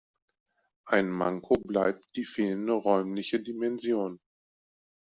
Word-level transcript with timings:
Ein 0.85 1.11
Manko 1.11 1.59
bleibt 1.63 2.15
die 2.15 2.25
fehlende 2.25 2.73
räumliche 2.73 3.39
Dimension. 3.39 4.19